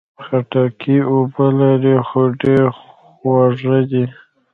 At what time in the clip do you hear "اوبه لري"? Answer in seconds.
1.11-1.95